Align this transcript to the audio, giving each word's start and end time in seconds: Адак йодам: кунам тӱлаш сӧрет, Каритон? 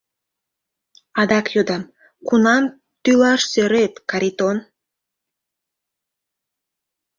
Адак 1.19 1.45
йодам: 1.55 1.83
кунам 2.27 2.63
тӱлаш 3.03 3.41
сӧрет, 3.51 3.93
Каритон? 4.09 4.57